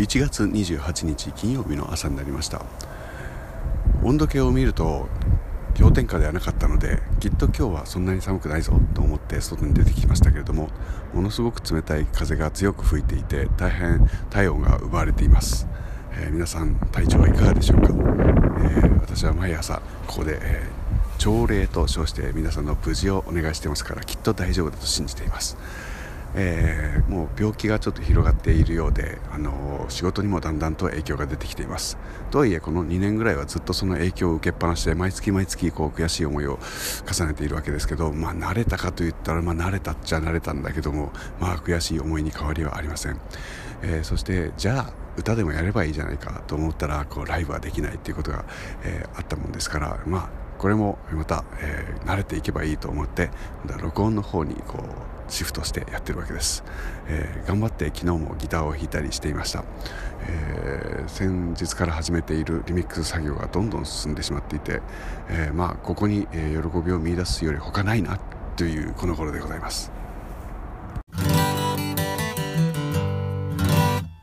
[0.00, 2.64] 1月28日金曜日の朝になりました。
[4.02, 5.08] 温度計を見ると
[5.78, 10.70] 氷点下ではなかったのできっと今日はそんなに寒くないぞと思って外に出てきましたけれども
[11.12, 15.66] ものすごく冷たい風が強く吹いていて大変体温が奪われています、
[16.12, 25.58] えー、皆さん体調はいかがでしょうか、えー、私は毎朝ここで、えー、朝礼と称して皆さんの無事をお願いしてますからきっと大丈夫だと信じています。
[26.34, 31.98] えー、もう病気がちょっと広がっているようで、あの仕事にもだんだんと影響が出てきています。
[32.30, 36.58] とはいえこの2年ぐらいはずっとその影響を受けっぱなしで毎月毎月こう悔しい思いを
[37.10, 43.20] 重ねているわけですけど、まあ、慣れたかといったら、まあ、慣れたっちゃ慣れたんだけども、まあ、悔しい思いに変わりはありません、
[43.82, 48.44] えー、そしてじゃあ歌でもやればいいじゃないかと思ったらこうライブはできないっていうことが、
[48.84, 53.30] え、あったもんですからまあこれもまた、えー、慣れていけばいいと思って
[53.80, 56.62] 録音の方にこうシフトしてやってるわけです、
[57.08, 59.64] えー、頑張って昨日もギターを弾いたりしていました、
[60.28, 64.82] えー、先日から始めているリミックス作業がどんどん進んでしまっていて、
[65.30, 68.20] えー、まあここに、え喜びを見いだすより他ないな
[68.56, 69.90] というこの頃でございます。